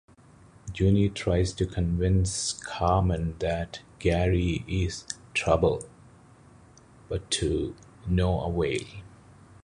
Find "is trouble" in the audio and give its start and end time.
4.67-5.83